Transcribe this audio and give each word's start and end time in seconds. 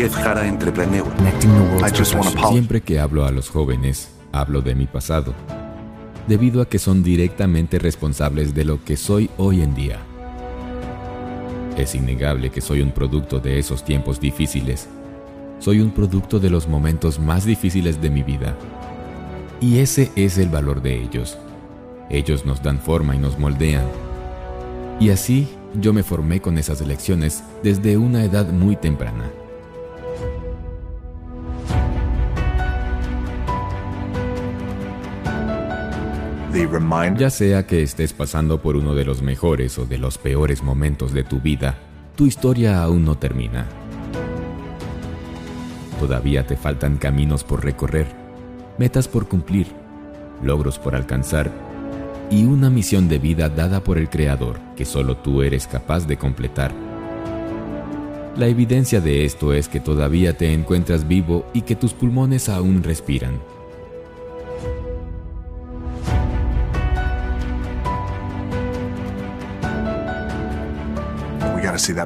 Jeff 0.00 0.14
Jara 0.14 0.48
Entrepreneur. 0.48 1.06
Siempre 2.50 2.80
que 2.80 2.98
hablo 2.98 3.26
a 3.26 3.30
los 3.30 3.50
jóvenes, 3.50 4.08
hablo 4.32 4.62
de 4.62 4.74
mi 4.74 4.86
pasado, 4.86 5.34
debido 6.26 6.62
a 6.62 6.68
que 6.70 6.78
son 6.78 7.02
directamente 7.02 7.78
responsables 7.78 8.54
de 8.54 8.64
lo 8.64 8.82
que 8.82 8.96
soy 8.96 9.28
hoy 9.36 9.60
en 9.60 9.74
día. 9.74 9.98
Es 11.76 11.94
innegable 11.94 12.48
que 12.48 12.62
soy 12.62 12.80
un 12.80 12.92
producto 12.92 13.40
de 13.40 13.58
esos 13.58 13.84
tiempos 13.84 14.18
difíciles. 14.18 14.88
Soy 15.58 15.80
un 15.80 15.90
producto 15.90 16.40
de 16.40 16.48
los 16.48 16.66
momentos 16.66 17.18
más 17.18 17.44
difíciles 17.44 18.00
de 18.00 18.08
mi 18.08 18.22
vida. 18.22 18.56
Y 19.60 19.80
ese 19.80 20.10
es 20.16 20.38
el 20.38 20.48
valor 20.48 20.80
de 20.80 20.98
ellos. 20.98 21.36
Ellos 22.08 22.46
nos 22.46 22.62
dan 22.62 22.78
forma 22.78 23.14
y 23.14 23.18
nos 23.18 23.38
moldean. 23.38 23.84
Y 24.98 25.10
así 25.10 25.46
yo 25.74 25.92
me 25.92 26.02
formé 26.02 26.40
con 26.40 26.56
esas 26.56 26.80
lecciones 26.80 27.44
desde 27.62 27.98
una 27.98 28.24
edad 28.24 28.50
muy 28.50 28.76
temprana. 28.76 29.30
Ya 37.16 37.30
sea 37.30 37.64
que 37.64 37.82
estés 37.82 38.12
pasando 38.12 38.60
por 38.60 38.76
uno 38.76 38.96
de 38.96 39.04
los 39.04 39.22
mejores 39.22 39.78
o 39.78 39.86
de 39.86 39.98
los 39.98 40.18
peores 40.18 40.64
momentos 40.64 41.12
de 41.12 41.22
tu 41.22 41.40
vida, 41.40 41.78
tu 42.16 42.26
historia 42.26 42.82
aún 42.82 43.04
no 43.04 43.16
termina. 43.16 43.66
Todavía 46.00 46.46
te 46.46 46.56
faltan 46.56 46.96
caminos 46.96 47.44
por 47.44 47.64
recorrer, 47.64 48.08
metas 48.78 49.06
por 49.06 49.28
cumplir, 49.28 49.68
logros 50.42 50.78
por 50.78 50.96
alcanzar 50.96 51.52
y 52.30 52.44
una 52.44 52.68
misión 52.68 53.08
de 53.08 53.18
vida 53.18 53.48
dada 53.48 53.84
por 53.84 53.96
el 53.96 54.08
Creador 54.08 54.58
que 54.76 54.84
solo 54.84 55.16
tú 55.18 55.42
eres 55.42 55.68
capaz 55.68 56.06
de 56.08 56.16
completar. 56.16 56.72
La 58.36 58.48
evidencia 58.48 59.00
de 59.00 59.24
esto 59.24 59.52
es 59.52 59.68
que 59.68 59.78
todavía 59.78 60.36
te 60.36 60.52
encuentras 60.52 61.06
vivo 61.06 61.46
y 61.52 61.62
que 61.62 61.76
tus 61.76 61.92
pulmones 61.92 62.48
aún 62.48 62.82
respiran. 62.82 63.40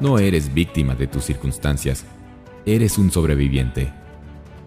No 0.00 0.18
eres 0.18 0.52
víctima 0.52 0.94
de 0.94 1.06
tus 1.06 1.24
circunstancias, 1.24 2.04
eres 2.66 2.98
un 2.98 3.10
sobreviviente. 3.10 3.92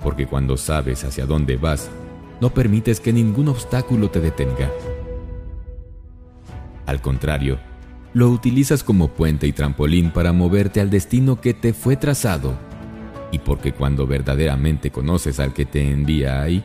Porque 0.01 0.27
cuando 0.27 0.55
sabes 0.57 1.03
hacia 1.03 1.25
dónde 1.25 1.57
vas, 1.57 1.89
no 2.39 2.53
permites 2.53 2.99
que 2.99 3.11
ningún 3.11 3.49
obstáculo 3.49 4.09
te 4.09 4.21
detenga. 4.21 4.71
Al 6.85 7.01
contrario, 7.01 7.59
lo 8.13 8.29
utilizas 8.29 8.83
como 8.83 9.09
puente 9.09 9.45
y 9.45 9.51
trampolín 9.51 10.11
para 10.11 10.31
moverte 10.31 10.79
al 10.79 10.89
destino 10.89 11.41
que 11.41 11.53
te 11.53 11.73
fue 11.73 11.97
trazado. 11.97 12.57
Y 13.31 13.39
porque 13.39 13.73
cuando 13.73 14.07
verdaderamente 14.07 14.89
conoces 14.89 15.39
al 15.39 15.53
que 15.53 15.65
te 15.65 15.91
envía 15.91 16.41
ahí, 16.41 16.63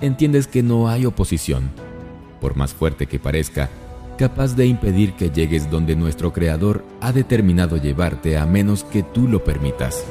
entiendes 0.00 0.46
que 0.46 0.62
no 0.62 0.88
hay 0.88 1.06
oposición, 1.06 1.70
por 2.40 2.54
más 2.54 2.74
fuerte 2.74 3.06
que 3.06 3.18
parezca, 3.18 3.70
capaz 4.16 4.54
de 4.56 4.66
impedir 4.66 5.14
que 5.14 5.30
llegues 5.30 5.70
donde 5.70 5.96
nuestro 5.96 6.32
Creador 6.32 6.84
ha 7.00 7.12
determinado 7.12 7.76
llevarte 7.76 8.36
a 8.36 8.46
menos 8.46 8.84
que 8.84 9.02
tú 9.02 9.28
lo 9.28 9.44
permitas. 9.44 10.04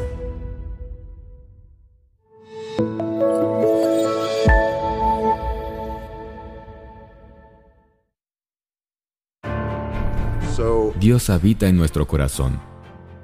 Dios 11.02 11.32
habita 11.32 11.68
en 11.68 11.78
nuestro 11.78 12.06
corazón 12.06 12.60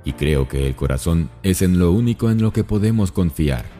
y 0.04 0.14
creo 0.14 0.48
que 0.48 0.66
el 0.66 0.76
corazón 0.76 1.30
es 1.44 1.62
en 1.62 1.78
lo 1.78 1.92
único 1.92 2.32
en 2.32 2.42
lo 2.42 2.52
que 2.52 2.64
podemos 2.64 3.12
confiar. 3.12 3.77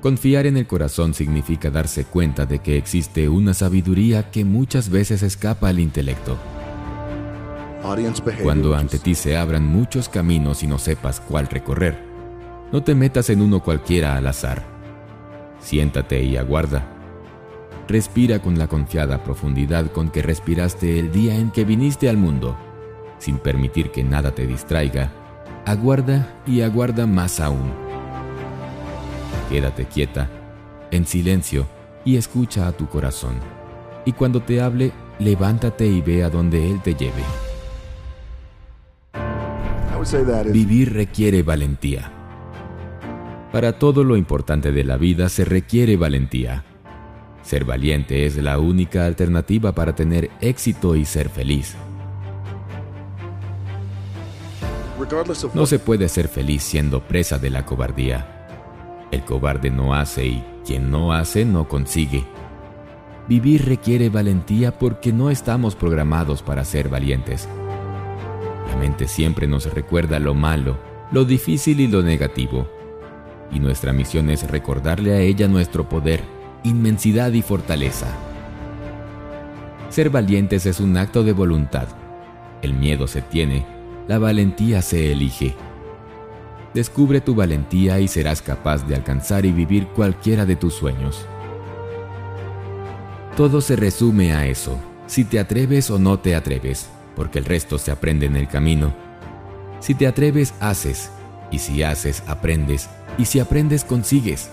Confiar 0.00 0.46
en 0.46 0.56
el 0.56 0.66
corazón 0.66 1.12
significa 1.12 1.68
darse 1.68 2.04
cuenta 2.04 2.46
de 2.46 2.60
que 2.60 2.78
existe 2.78 3.28
una 3.28 3.52
sabiduría 3.52 4.30
que 4.30 4.46
muchas 4.46 4.88
veces 4.88 5.22
escapa 5.22 5.68
al 5.68 5.78
intelecto. 5.78 6.38
Cuando 8.42 8.74
ante 8.74 8.98
ti 8.98 9.14
se 9.14 9.36
abran 9.36 9.66
muchos 9.66 10.08
caminos 10.08 10.62
y 10.62 10.66
no 10.66 10.78
sepas 10.78 11.20
cuál 11.20 11.48
recorrer, 11.48 11.98
no 12.72 12.82
te 12.82 12.94
metas 12.94 13.28
en 13.28 13.42
uno 13.42 13.62
cualquiera 13.62 14.16
al 14.16 14.26
azar. 14.26 14.62
Siéntate 15.60 16.22
y 16.22 16.38
aguarda. 16.38 16.86
Respira 17.86 18.40
con 18.40 18.58
la 18.58 18.68
confiada 18.68 19.22
profundidad 19.22 19.90
con 19.92 20.10
que 20.10 20.22
respiraste 20.22 20.98
el 20.98 21.12
día 21.12 21.34
en 21.34 21.50
que 21.50 21.64
viniste 21.64 22.08
al 22.08 22.16
mundo, 22.16 22.56
sin 23.18 23.38
permitir 23.38 23.90
que 23.90 24.02
nada 24.02 24.30
te 24.34 24.46
distraiga. 24.46 25.12
Aguarda 25.66 26.40
y 26.46 26.62
aguarda 26.62 27.06
más 27.06 27.40
aún. 27.40 27.89
Quédate 29.50 29.86
quieta, 29.86 30.30
en 30.92 31.06
silencio, 31.06 31.66
y 32.04 32.16
escucha 32.16 32.68
a 32.68 32.72
tu 32.72 32.88
corazón. 32.88 33.34
Y 34.04 34.12
cuando 34.12 34.40
te 34.40 34.60
hable, 34.60 34.92
levántate 35.18 35.86
y 35.86 36.00
ve 36.00 36.22
a 36.22 36.30
donde 36.30 36.70
Él 36.70 36.80
te 36.80 36.94
lleve. 36.94 37.24
Vivir 40.52 40.94
requiere 40.94 41.42
valentía. 41.42 42.12
Para 43.52 43.78
todo 43.78 44.04
lo 44.04 44.16
importante 44.16 44.70
de 44.70 44.84
la 44.84 44.96
vida 44.96 45.28
se 45.28 45.44
requiere 45.44 45.96
valentía. 45.96 46.64
Ser 47.42 47.64
valiente 47.64 48.26
es 48.26 48.36
la 48.36 48.60
única 48.60 49.04
alternativa 49.04 49.72
para 49.72 49.96
tener 49.96 50.30
éxito 50.40 50.94
y 50.94 51.04
ser 51.04 51.28
feliz. 51.28 51.74
No 55.54 55.66
se 55.66 55.78
puede 55.80 56.08
ser 56.08 56.28
feliz 56.28 56.62
siendo 56.62 57.02
presa 57.02 57.38
de 57.38 57.50
la 57.50 57.66
cobardía. 57.66 58.39
El 59.10 59.22
cobarde 59.22 59.70
no 59.70 59.94
hace 59.94 60.26
y 60.26 60.44
quien 60.64 60.90
no 60.90 61.12
hace 61.12 61.44
no 61.44 61.68
consigue. 61.68 62.24
Vivir 63.28 63.66
requiere 63.66 64.08
valentía 64.08 64.78
porque 64.78 65.12
no 65.12 65.30
estamos 65.30 65.74
programados 65.74 66.42
para 66.42 66.64
ser 66.64 66.88
valientes. 66.88 67.48
La 68.68 68.76
mente 68.76 69.08
siempre 69.08 69.46
nos 69.46 69.72
recuerda 69.72 70.18
lo 70.18 70.34
malo, 70.34 70.78
lo 71.12 71.24
difícil 71.24 71.80
y 71.80 71.88
lo 71.88 72.02
negativo. 72.02 72.68
Y 73.52 73.58
nuestra 73.58 73.92
misión 73.92 74.30
es 74.30 74.48
recordarle 74.48 75.12
a 75.12 75.20
ella 75.20 75.48
nuestro 75.48 75.88
poder, 75.88 76.20
inmensidad 76.62 77.32
y 77.32 77.42
fortaleza. 77.42 78.06
Ser 79.88 80.10
valientes 80.10 80.66
es 80.66 80.78
un 80.78 80.96
acto 80.96 81.24
de 81.24 81.32
voluntad. 81.32 81.88
El 82.62 82.74
miedo 82.74 83.08
se 83.08 83.22
tiene, 83.22 83.66
la 84.06 84.18
valentía 84.18 84.82
se 84.82 85.10
elige. 85.10 85.54
Descubre 86.74 87.20
tu 87.20 87.34
valentía 87.34 87.98
y 87.98 88.06
serás 88.06 88.42
capaz 88.42 88.86
de 88.86 88.94
alcanzar 88.94 89.44
y 89.44 89.52
vivir 89.52 89.88
cualquiera 89.88 90.46
de 90.46 90.56
tus 90.56 90.74
sueños. 90.74 91.26
Todo 93.36 93.60
se 93.60 93.74
resume 93.74 94.32
a 94.34 94.46
eso, 94.46 94.78
si 95.06 95.24
te 95.24 95.40
atreves 95.40 95.90
o 95.90 95.98
no 95.98 96.18
te 96.20 96.36
atreves, 96.36 96.88
porque 97.16 97.38
el 97.38 97.44
resto 97.44 97.78
se 97.78 97.90
aprende 97.90 98.26
en 98.26 98.36
el 98.36 98.46
camino. 98.46 98.94
Si 99.80 99.94
te 99.94 100.06
atreves, 100.06 100.54
haces, 100.60 101.10
y 101.50 101.58
si 101.58 101.82
haces, 101.82 102.22
aprendes, 102.26 102.88
y 103.18 103.24
si 103.24 103.40
aprendes, 103.40 103.84
consigues. 103.84 104.50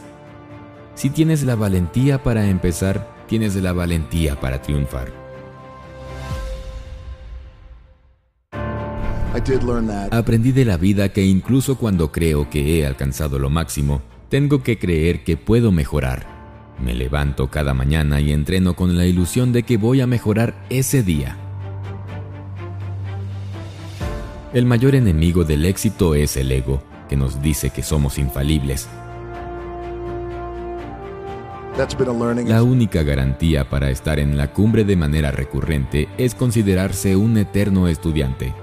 Si 0.95 1.11
tienes 1.11 1.43
la 1.43 1.55
valentía 1.55 2.23
para 2.23 2.47
empezar, 2.47 3.07
tienes 3.27 3.55
la 3.55 3.73
valentía 3.73 4.39
para 4.39 4.61
triunfar. 4.61 5.26
Aprendí 10.11 10.51
de 10.51 10.65
la 10.65 10.77
vida 10.77 11.09
que 11.09 11.25
incluso 11.25 11.77
cuando 11.77 12.11
creo 12.11 12.49
que 12.49 12.79
he 12.79 12.85
alcanzado 12.85 13.39
lo 13.39 13.49
máximo, 13.49 14.01
tengo 14.29 14.63
que 14.63 14.77
creer 14.77 15.23
que 15.23 15.37
puedo 15.37 15.71
mejorar. 15.71 16.25
Me 16.83 16.93
levanto 16.93 17.49
cada 17.49 17.73
mañana 17.73 18.19
y 18.19 18.31
entreno 18.31 18.75
con 18.75 18.97
la 18.97 19.05
ilusión 19.05 19.51
de 19.51 19.63
que 19.63 19.77
voy 19.77 20.01
a 20.01 20.07
mejorar 20.07 20.65
ese 20.69 21.03
día. 21.03 21.37
El 24.53 24.65
mayor 24.65 24.95
enemigo 24.95 25.43
del 25.43 25.65
éxito 25.65 26.15
es 26.15 26.37
el 26.37 26.51
ego, 26.51 26.81
que 27.09 27.15
nos 27.15 27.41
dice 27.41 27.69
que 27.69 27.83
somos 27.83 28.17
infalibles. 28.17 28.87
La 32.47 32.63
única 32.63 33.03
garantía 33.03 33.69
para 33.69 33.91
estar 33.91 34.17
en 34.17 34.35
la 34.35 34.51
cumbre 34.51 34.83
de 34.83 34.95
manera 34.95 35.31
recurrente 35.31 36.09
es 36.17 36.33
considerarse 36.33 37.15
un 37.15 37.37
eterno 37.37 37.87
estudiante. 37.87 38.53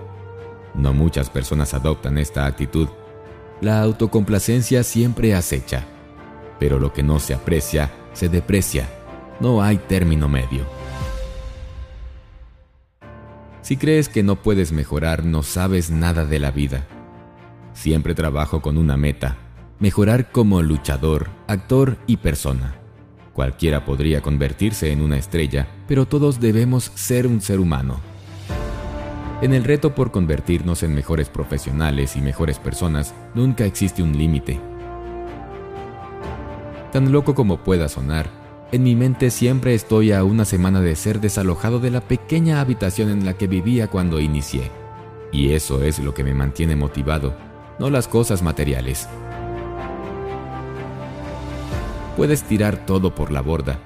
No 0.75 0.93
muchas 0.93 1.31
personas 1.31 1.73
adoptan 1.73 2.19
esta 2.19 2.47
actitud. 2.47 2.89
La 3.61 3.81
autocomplacencia 3.81 4.83
siempre 4.83 5.35
acecha, 5.35 5.85
pero 6.59 6.79
lo 6.79 6.93
que 6.93 7.03
no 7.03 7.21
se 7.21 7.35
aprecia, 7.35 7.91
se 8.13 8.29
deprecia. 8.29 8.89
No 9.41 9.63
hay 9.63 9.79
término 9.79 10.29
medio. 10.29 10.65
Si 13.63 13.77
crees 13.77 14.09
que 14.09 14.23
no 14.23 14.43
puedes 14.43 14.73
mejorar, 14.73 15.25
no 15.25 15.43
sabes 15.43 15.91
nada 15.91 16.27
de 16.27 16.39
la 16.39 16.51
vida. 16.51 16.87
Siempre 17.73 18.15
trabajo 18.15 18.61
con 18.61 18.77
una 18.77 18.97
meta, 18.97 19.37
mejorar 19.79 20.31
como 20.33 20.61
luchador, 20.61 21.31
actor 21.47 21.97
y 22.07 22.19
persona. 22.19 22.75
Cualquiera 23.33 23.85
podría 23.85 24.21
convertirse 24.21 24.93
en 24.93 25.01
una 25.01 25.17
estrella, 25.17 25.67
pero 25.89 26.07
todos 26.07 26.41
debemos 26.41 26.93
ser 26.95 27.27
un 27.27 27.41
ser 27.41 27.59
humano 27.59 28.14
En 29.45 29.53
el 29.53 29.63
reto 29.63 29.95
por 29.95 30.11
convertirnos 30.11 30.83
en 30.85 30.95
mejores 30.95 31.29
profesionales 31.29 32.17
y 32.17 32.23
mejores 32.23 32.59
personas, 32.59 33.13
nunca 33.35 33.67
existe 33.67 34.03
un 34.03 34.17
límite. 34.17 34.59
Tan 36.93 37.13
loco 37.13 37.35
como 37.35 37.59
pueda 37.59 37.91
sonar, 37.91 38.27
en 38.73 38.83
mi 38.83 38.97
mente 38.97 39.29
siempre 39.29 39.75
estoy 39.75 40.13
a 40.13 40.25
una 40.25 40.47
semana 40.47 40.81
de 40.81 40.97
ser 40.97 41.21
desalojado 41.21 41.79
de 41.79 41.91
la 41.91 42.01
pequeña 42.01 42.63
habitación 42.63 43.11
en 43.11 43.27
la 43.27 43.35
que 43.35 43.47
vivía 43.47 43.89
cuando 43.89 44.19
inicié. 44.19 44.71
Y 45.31 45.53
eso 45.53 45.83
es 45.83 45.99
lo 45.99 46.15
que 46.15 46.25
me 46.25 46.33
mantiene 46.33 46.75
motivado, 46.75 47.35
no 47.79 47.91
las 47.91 48.09
cosas 48.09 48.43
materiales. 48.43 49.11
Puedes 52.17 52.45
tirar 52.45 52.87
todo 52.87 53.15
por 53.15 53.31
la 53.31 53.43
borda, 53.43 53.79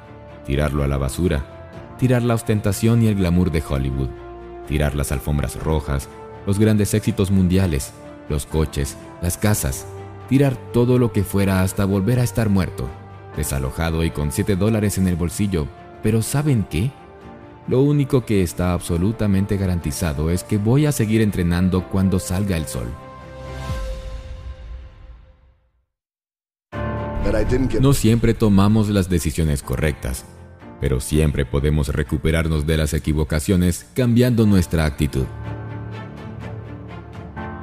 tirarlo 0.46 0.84
a 0.84 0.86
la 0.86 0.98
basura, 0.98 1.96
tirar 1.98 2.22
la 2.22 2.34
ostentación 2.34 3.02
y 3.02 3.08
el 3.08 3.16
glamour 3.16 3.50
de 3.50 3.64
Hollywood 3.68 4.27
tirar 4.68 4.94
las 4.94 5.10
alfombras 5.10 5.60
rojas, 5.62 6.08
los 6.46 6.58
grandes 6.58 6.94
éxitos 6.94 7.30
mundiales, 7.30 7.92
los 8.28 8.46
coches, 8.46 8.96
las 9.22 9.36
casas, 9.36 9.86
tirar 10.28 10.56
todo 10.72 10.98
lo 10.98 11.12
que 11.12 11.24
fuera 11.24 11.62
hasta 11.62 11.84
volver 11.84 12.20
a 12.20 12.24
estar 12.24 12.48
muerto, 12.48 12.88
desalojado 13.36 14.04
y 14.04 14.10
con 14.10 14.30
7 14.30 14.54
dólares 14.56 14.98
en 14.98 15.08
el 15.08 15.16
bolsillo. 15.16 15.66
Pero 16.02 16.22
¿saben 16.22 16.66
qué? 16.70 16.92
Lo 17.66 17.80
único 17.80 18.24
que 18.24 18.42
está 18.42 18.72
absolutamente 18.72 19.56
garantizado 19.56 20.30
es 20.30 20.44
que 20.44 20.58
voy 20.58 20.86
a 20.86 20.92
seguir 20.92 21.20
entrenando 21.20 21.88
cuando 21.88 22.18
salga 22.18 22.56
el 22.56 22.66
sol. 22.66 22.86
No 27.80 27.92
siempre 27.92 28.32
tomamos 28.34 28.88
las 28.88 29.08
decisiones 29.08 29.62
correctas, 29.62 30.24
pero 30.80 31.00
siempre 31.00 31.44
podemos 31.44 31.88
recuperarnos 31.88 32.66
de 32.66 32.76
las 32.76 32.94
equivocaciones 32.94 33.86
cambiando 33.94 34.46
nuestra 34.46 34.84
actitud. 34.84 35.24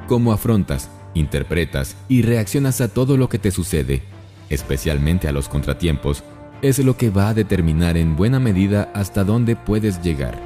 Cómo 0.06 0.32
afrontas, 0.32 0.90
interpretas 1.14 1.96
y 2.08 2.22
reaccionas 2.22 2.80
a 2.80 2.88
todo 2.88 3.16
lo 3.16 3.28
que 3.28 3.38
te 3.38 3.50
sucede, 3.50 4.02
especialmente 4.50 5.28
a 5.28 5.32
los 5.32 5.48
contratiempos, 5.48 6.22
es 6.62 6.78
lo 6.78 6.96
que 6.96 7.10
va 7.10 7.28
a 7.30 7.34
determinar 7.34 7.96
en 7.96 8.16
buena 8.16 8.40
medida 8.40 8.90
hasta 8.94 9.24
dónde 9.24 9.56
puedes 9.56 10.00
llegar. 10.02 10.40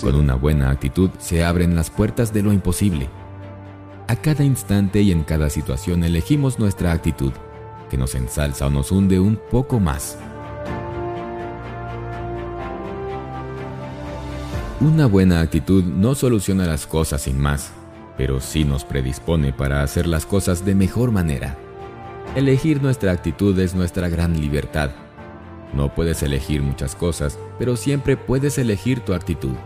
Con 0.00 0.14
una 0.14 0.34
buena 0.36 0.70
actitud 0.70 1.10
se 1.18 1.44
abren 1.44 1.74
las 1.74 1.90
puertas 1.90 2.32
de 2.32 2.42
lo 2.42 2.52
imposible. 2.52 3.08
A 4.06 4.16
cada 4.16 4.44
instante 4.44 5.02
y 5.02 5.10
en 5.10 5.24
cada 5.24 5.50
situación 5.50 6.04
elegimos 6.04 6.58
nuestra 6.58 6.92
actitud 6.92 7.32
que 7.88 7.96
nos 7.96 8.14
ensalza 8.14 8.66
o 8.66 8.70
nos 8.70 8.92
hunde 8.92 9.18
un 9.18 9.38
poco 9.50 9.80
más. 9.80 10.18
Una 14.80 15.06
buena 15.06 15.40
actitud 15.40 15.82
no 15.82 16.14
soluciona 16.14 16.64
las 16.64 16.86
cosas 16.86 17.22
sin 17.22 17.40
más, 17.40 17.72
pero 18.16 18.40
sí 18.40 18.64
nos 18.64 18.84
predispone 18.84 19.52
para 19.52 19.82
hacer 19.82 20.06
las 20.06 20.24
cosas 20.24 20.64
de 20.64 20.76
mejor 20.76 21.10
manera. 21.10 21.56
Elegir 22.36 22.80
nuestra 22.80 23.10
actitud 23.10 23.58
es 23.58 23.74
nuestra 23.74 24.08
gran 24.08 24.40
libertad. 24.40 24.90
No 25.74 25.92
puedes 25.92 26.22
elegir 26.22 26.62
muchas 26.62 26.94
cosas, 26.94 27.38
pero 27.58 27.76
siempre 27.76 28.16
puedes 28.16 28.56
elegir 28.56 29.00
tu 29.00 29.14
actitud. 29.14 29.56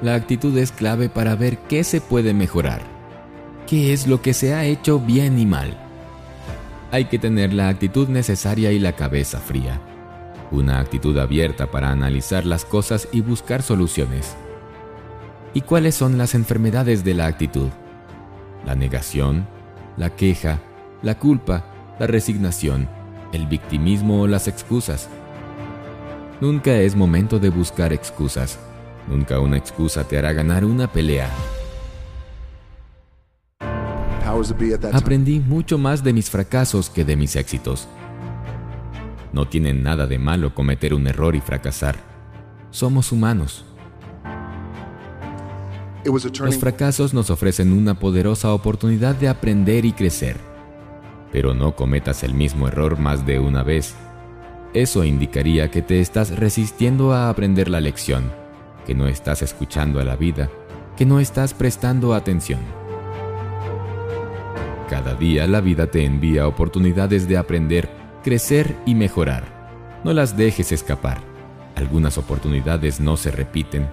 La 0.00 0.14
actitud 0.14 0.56
es 0.56 0.70
clave 0.70 1.08
para 1.08 1.34
ver 1.34 1.58
qué 1.58 1.82
se 1.82 2.00
puede 2.00 2.32
mejorar, 2.32 2.80
qué 3.66 3.92
es 3.92 4.06
lo 4.06 4.22
que 4.22 4.32
se 4.32 4.54
ha 4.54 4.64
hecho 4.64 5.00
bien 5.00 5.38
y 5.38 5.46
mal 5.46 5.89
hay 6.90 7.04
que 7.04 7.18
tener 7.18 7.52
la 7.52 7.68
actitud 7.68 8.08
necesaria 8.08 8.72
y 8.72 8.78
la 8.78 8.92
cabeza 8.92 9.38
fría. 9.38 9.80
Una 10.50 10.80
actitud 10.80 11.16
abierta 11.18 11.70
para 11.70 11.90
analizar 11.90 12.44
las 12.44 12.64
cosas 12.64 13.08
y 13.12 13.20
buscar 13.20 13.62
soluciones. 13.62 14.34
¿Y 15.54 15.60
cuáles 15.60 15.94
son 15.94 16.18
las 16.18 16.34
enfermedades 16.34 17.04
de 17.04 17.14
la 17.14 17.26
actitud? 17.26 17.68
La 18.66 18.74
negación, 18.74 19.46
la 19.96 20.10
queja, 20.10 20.58
la 21.02 21.18
culpa, 21.18 21.64
la 21.98 22.06
resignación, 22.06 22.88
el 23.32 23.46
victimismo 23.46 24.22
o 24.22 24.26
las 24.26 24.48
excusas. 24.48 25.08
Nunca 26.40 26.72
es 26.78 26.96
momento 26.96 27.38
de 27.38 27.50
buscar 27.50 27.92
excusas. 27.92 28.58
Nunca 29.06 29.38
una 29.38 29.56
excusa 29.56 30.04
te 30.04 30.18
hará 30.18 30.32
ganar 30.32 30.64
una 30.64 30.90
pelea. 30.90 31.30
Aprendí 34.92 35.38
mucho 35.40 35.76
más 35.76 36.02
de 36.02 36.12
mis 36.12 36.30
fracasos 36.30 36.88
que 36.88 37.04
de 37.04 37.16
mis 37.16 37.36
éxitos. 37.36 37.88
No 39.32 39.46
tiene 39.46 39.74
nada 39.74 40.06
de 40.06 40.18
malo 40.18 40.54
cometer 40.54 40.94
un 40.94 41.06
error 41.06 41.36
y 41.36 41.40
fracasar. 41.40 41.96
Somos 42.70 43.12
humanos. 43.12 43.64
Los 46.04 46.56
fracasos 46.56 47.12
nos 47.12 47.28
ofrecen 47.28 47.72
una 47.72 47.98
poderosa 47.98 48.52
oportunidad 48.54 49.14
de 49.14 49.28
aprender 49.28 49.84
y 49.84 49.92
crecer. 49.92 50.36
Pero 51.32 51.52
no 51.52 51.76
cometas 51.76 52.24
el 52.24 52.32
mismo 52.32 52.66
error 52.66 52.98
más 52.98 53.26
de 53.26 53.38
una 53.38 53.62
vez. 53.62 53.94
Eso 54.72 55.04
indicaría 55.04 55.70
que 55.70 55.82
te 55.82 56.00
estás 56.00 56.38
resistiendo 56.38 57.12
a 57.12 57.28
aprender 57.28 57.68
la 57.68 57.80
lección, 57.80 58.32
que 58.86 58.94
no 58.94 59.06
estás 59.06 59.42
escuchando 59.42 60.00
a 60.00 60.04
la 60.04 60.16
vida, 60.16 60.48
que 60.96 61.04
no 61.04 61.20
estás 61.20 61.52
prestando 61.52 62.14
atención. 62.14 62.79
Cada 64.90 65.14
día 65.14 65.46
la 65.46 65.60
vida 65.60 65.86
te 65.86 66.04
envía 66.04 66.48
oportunidades 66.48 67.28
de 67.28 67.36
aprender, 67.36 67.88
crecer 68.24 68.74
y 68.86 68.96
mejorar. 68.96 69.44
No 70.02 70.12
las 70.12 70.36
dejes 70.36 70.72
escapar. 70.72 71.18
Algunas 71.76 72.18
oportunidades 72.18 72.98
no 72.98 73.16
se 73.16 73.30
repiten. 73.30 73.86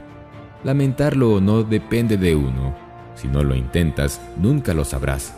Lamentarlo 0.63 1.35
o 1.35 1.39
no 1.39 1.61
depende 1.61 2.17
de 2.17 2.35
uno. 2.35 2.75
Si 3.13 3.27
no 3.27 3.43
lo 3.43 3.55
intentas, 3.55 4.19
nunca 4.37 4.73
lo 4.73 4.83
sabrás. 4.85 5.35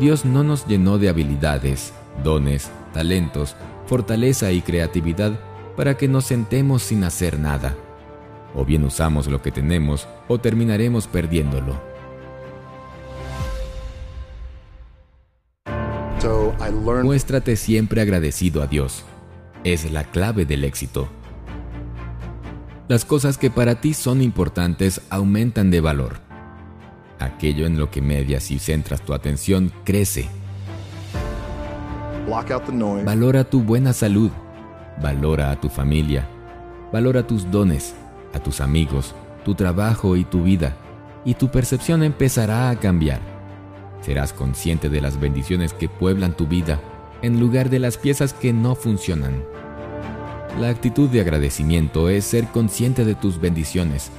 Dios 0.00 0.24
no 0.24 0.42
nos 0.42 0.66
llenó 0.66 0.98
de 0.98 1.08
habilidades, 1.08 1.92
dones, 2.24 2.68
talentos, 2.92 3.54
fortaleza 3.86 4.50
y 4.50 4.60
creatividad 4.60 5.38
para 5.76 5.96
que 5.96 6.08
nos 6.08 6.24
sentemos 6.24 6.82
sin 6.82 7.04
hacer 7.04 7.38
nada. 7.38 7.76
O 8.56 8.64
bien 8.64 8.82
usamos 8.82 9.28
lo 9.28 9.40
que 9.40 9.52
tenemos 9.52 10.08
o 10.26 10.38
terminaremos 10.38 11.06
perdiéndolo. 11.06 11.87
Muéstrate 16.70 17.56
siempre 17.56 18.00
agradecido 18.00 18.62
a 18.62 18.66
Dios. 18.66 19.04
Es 19.64 19.90
la 19.90 20.04
clave 20.04 20.44
del 20.44 20.64
éxito. 20.64 21.08
Las 22.88 23.04
cosas 23.04 23.38
que 23.38 23.50
para 23.50 23.80
ti 23.80 23.94
son 23.94 24.22
importantes 24.22 25.00
aumentan 25.10 25.70
de 25.70 25.80
valor. 25.80 26.20
Aquello 27.18 27.66
en 27.66 27.78
lo 27.78 27.90
que 27.90 28.00
medias 28.00 28.50
y 28.50 28.58
centras 28.58 29.02
tu 29.02 29.12
atención 29.12 29.72
crece. 29.84 30.28
Valora 33.04 33.44
tu 33.44 33.62
buena 33.62 33.92
salud. 33.92 34.30
Valora 35.02 35.50
a 35.50 35.60
tu 35.60 35.68
familia. 35.68 36.28
Valora 36.92 37.26
tus 37.26 37.50
dones, 37.50 37.94
a 38.34 38.38
tus 38.38 38.60
amigos, 38.60 39.14
tu 39.44 39.54
trabajo 39.54 40.16
y 40.16 40.24
tu 40.24 40.42
vida. 40.42 40.76
Y 41.24 41.34
tu 41.34 41.50
percepción 41.50 42.02
empezará 42.02 42.70
a 42.70 42.78
cambiar 42.78 43.37
serás 44.00 44.32
consciente 44.32 44.88
de 44.88 45.00
las 45.00 45.20
bendiciones 45.20 45.72
que 45.72 45.88
pueblan 45.88 46.36
tu 46.36 46.46
vida 46.46 46.80
en 47.22 47.40
lugar 47.40 47.70
de 47.70 47.78
las 47.78 47.98
piezas 47.98 48.32
que 48.32 48.52
no 48.52 48.74
funcionan. 48.74 49.42
La 50.60 50.70
actitud 50.70 51.08
de 51.08 51.20
agradecimiento 51.20 52.08
es 52.08 52.24
ser 52.24 52.46
consciente 52.48 53.04
de 53.04 53.14
tus 53.14 53.40
bendiciones, 53.40 54.10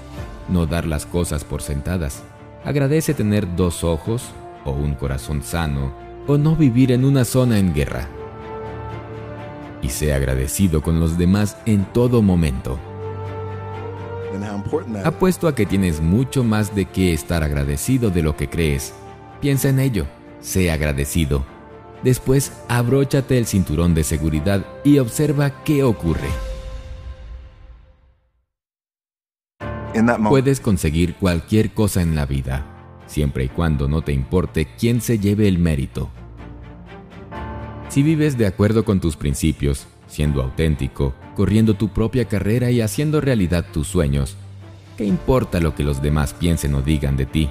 no 0.47 0.65
dar 0.65 0.85
las 0.85 1.05
cosas 1.05 1.43
por 1.43 1.61
sentadas. 1.61 2.23
Agradece 2.63 3.13
tener 3.13 3.55
dos 3.55 3.83
ojos 3.83 4.23
o 4.65 4.71
un 4.71 4.95
corazón 4.95 5.43
sano 5.43 5.93
o 6.27 6.37
no 6.37 6.55
vivir 6.55 6.91
en 6.91 7.05
una 7.05 7.25
zona 7.25 7.57
en 7.57 7.73
guerra. 7.73 8.07
Y 9.81 9.89
sé 9.89 10.13
agradecido 10.13 10.81
con 10.81 10.99
los 10.99 11.17
demás 11.17 11.57
en 11.65 11.85
todo 11.85 12.21
momento. 12.21 12.77
Apuesto 15.03 15.47
a 15.47 15.55
que 15.55 15.65
tienes 15.65 16.01
mucho 16.01 16.43
más 16.43 16.75
de 16.75 16.85
qué 16.85 17.13
estar 17.13 17.43
agradecido 17.43 18.09
de 18.09 18.21
lo 18.21 18.35
que 18.35 18.49
crees 18.49 18.93
Piensa 19.41 19.69
en 19.69 19.79
ello, 19.79 20.05
sé 20.41 20.69
agradecido. 20.69 21.45
Después, 22.03 22.51
abróchate 22.67 23.37
el 23.37 23.45
cinturón 23.45 23.93
de 23.93 24.03
seguridad 24.03 24.65
y 24.83 24.99
observa 24.99 25.63
qué 25.63 25.83
ocurre. 25.83 26.29
Puedes 30.29 30.59
conseguir 30.59 31.15
cualquier 31.15 31.71
cosa 31.71 32.01
en 32.01 32.15
la 32.15 32.25
vida, 32.25 32.65
siempre 33.07 33.45
y 33.45 33.49
cuando 33.49 33.87
no 33.87 34.01
te 34.01 34.11
importe 34.11 34.67
quién 34.77 35.01
se 35.01 35.19
lleve 35.19 35.47
el 35.47 35.57
mérito. 35.57 36.09
Si 37.89 38.03
vives 38.03 38.37
de 38.37 38.45
acuerdo 38.45 38.85
con 38.85 38.99
tus 38.99 39.15
principios, 39.15 39.87
siendo 40.07 40.43
auténtico, 40.43 41.15
corriendo 41.35 41.75
tu 41.75 41.89
propia 41.89 42.25
carrera 42.25 42.71
y 42.71 42.81
haciendo 42.81 43.19
realidad 43.19 43.65
tus 43.71 43.87
sueños, 43.87 44.37
¿qué 44.97 45.05
importa 45.05 45.59
lo 45.59 45.75
que 45.75 45.83
los 45.83 46.01
demás 46.01 46.33
piensen 46.33 46.75
o 46.75 46.81
digan 46.81 47.17
de 47.17 47.25
ti? 47.25 47.49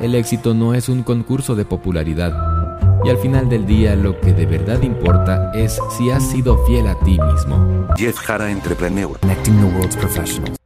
El 0.00 0.14
éxito 0.14 0.54
no 0.54 0.72
es 0.72 0.88
un 0.88 1.02
concurso 1.02 1.54
de 1.54 1.66
popularidad. 1.66 2.32
Y 3.04 3.10
al 3.10 3.18
final 3.18 3.48
del 3.48 3.66
día 3.66 3.96
lo 3.96 4.18
que 4.18 4.32
de 4.32 4.46
verdad 4.46 4.80
importa 4.82 5.52
es 5.52 5.78
si 5.96 6.10
has 6.10 6.26
sido 6.26 6.56
fiel 6.64 6.86
a 6.86 6.98
ti 7.00 7.18
mismo. 7.18 7.86
Jeff 7.96 8.16
Jara 8.16 8.50
Entrepreneur. 8.50 9.18
Connecting 9.20 9.58
the 9.58 9.76
world's 9.76 9.96
professionals. 9.96 10.59